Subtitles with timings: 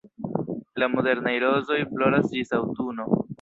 [0.83, 3.09] La modernaj rozoj floras ĝis aŭtuno.